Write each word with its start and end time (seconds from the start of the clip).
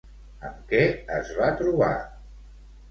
Amb 0.49 0.63
què 0.71 0.81
es 1.19 1.31
va 1.43 1.53
trobar? 1.61 1.95